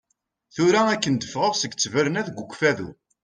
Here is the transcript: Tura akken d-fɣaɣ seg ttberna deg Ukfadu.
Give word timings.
Tura 0.53 0.81
akken 0.93 1.13
d-fɣaɣ 1.15 1.53
seg 1.57 1.71
ttberna 1.73 2.21
deg 2.27 2.37
Ukfadu. 2.43 2.89